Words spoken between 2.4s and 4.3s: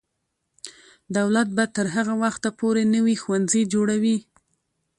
پورې نوي ښوونځي جوړوي.